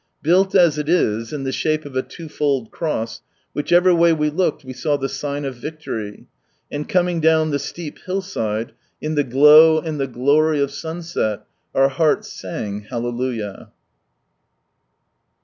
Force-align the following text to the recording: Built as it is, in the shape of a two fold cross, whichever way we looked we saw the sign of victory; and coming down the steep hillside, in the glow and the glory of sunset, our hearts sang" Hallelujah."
Built 0.23 0.55
as 0.55 0.79
it 0.79 0.89
is, 0.89 1.31
in 1.31 1.43
the 1.43 1.51
shape 1.51 1.85
of 1.85 1.95
a 1.95 2.01
two 2.01 2.27
fold 2.27 2.71
cross, 2.71 3.21
whichever 3.53 3.93
way 3.93 4.11
we 4.13 4.31
looked 4.31 4.63
we 4.65 4.73
saw 4.73 4.97
the 4.97 5.07
sign 5.07 5.45
of 5.45 5.53
victory; 5.57 6.25
and 6.71 6.89
coming 6.89 7.19
down 7.21 7.51
the 7.51 7.59
steep 7.59 7.99
hillside, 8.07 8.71
in 8.99 9.13
the 9.13 9.23
glow 9.23 9.77
and 9.77 9.99
the 9.99 10.07
glory 10.07 10.59
of 10.59 10.71
sunset, 10.71 11.43
our 11.75 11.89
hearts 11.89 12.31
sang" 12.33 12.81
Hallelujah." 12.89 13.69